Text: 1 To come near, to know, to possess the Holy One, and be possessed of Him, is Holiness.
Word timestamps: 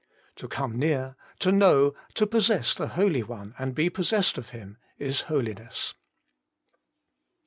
1 0.29 0.31
To 0.37 0.47
come 0.47 0.79
near, 0.79 1.15
to 1.37 1.51
know, 1.51 1.93
to 2.15 2.25
possess 2.25 2.73
the 2.73 2.87
Holy 2.87 3.21
One, 3.21 3.53
and 3.59 3.75
be 3.75 3.87
possessed 3.87 4.35
of 4.39 4.49
Him, 4.49 4.77
is 4.97 5.21
Holiness. 5.29 5.93